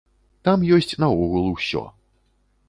Там 0.47 0.63
ёсць 0.77 0.97
наогул 1.03 1.45
усё. 1.53 1.85